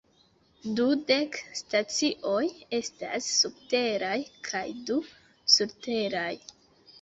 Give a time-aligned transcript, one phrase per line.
[0.77, 2.39] Dudek stacioj
[2.77, 4.17] estas subteraj
[4.49, 4.99] kaj du
[5.59, 6.33] surteraj.